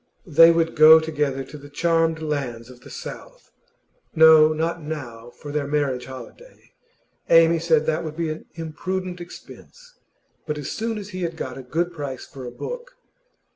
They 0.25 0.49
would 0.49 0.75
go 0.75 0.99
together 0.99 1.43
to 1.43 1.59
the 1.59 1.69
charmed 1.69 2.23
lands 2.23 2.71
of 2.71 2.79
the 2.79 2.89
South. 2.89 3.51
No, 4.15 4.51
not 4.51 4.81
now 4.81 5.29
for 5.29 5.51
their 5.51 5.67
marriage 5.67 6.05
holiday 6.07 6.71
Amy 7.29 7.59
said 7.59 7.85
that 7.85 8.03
would 8.03 8.17
be 8.17 8.31
an 8.31 8.47
imprudent 8.55 9.21
expense; 9.21 9.99
but 10.47 10.57
as 10.57 10.71
soon 10.71 10.97
as 10.97 11.09
he 11.09 11.21
had 11.21 11.37
got 11.37 11.55
a 11.55 11.61
good 11.61 11.93
price 11.93 12.25
for 12.25 12.47
a 12.47 12.51
book. 12.51 12.97